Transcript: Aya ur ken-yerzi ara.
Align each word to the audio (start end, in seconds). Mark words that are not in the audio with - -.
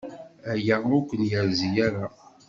Aya 0.53 0.75
ur 0.95 1.01
ken-yerzi 1.09 1.69
ara. 1.85 2.05